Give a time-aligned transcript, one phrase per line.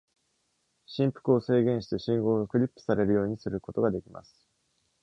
[0.87, 4.47] 振幅を制限して、信号がクリップされるようにすることができます。